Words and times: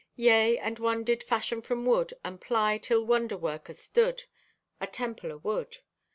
Yea, 0.15 0.57
and 0.57 0.79
one 0.79 1.03
did 1.03 1.21
fashion 1.23 1.61
from 1.61 1.85
wood, 1.85 2.11
and 2.25 2.41
ply 2.41 2.79
till 2.79 3.05
wonderwork 3.05 3.65
astood, 3.69 4.23
a 4.79 4.87
temple 4.87 5.31
o' 5.31 5.37
wood. 5.37 5.77